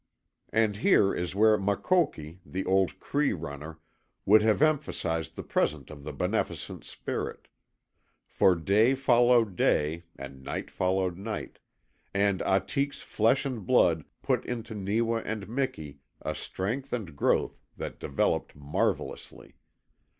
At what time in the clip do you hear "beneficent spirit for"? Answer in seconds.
6.11-8.55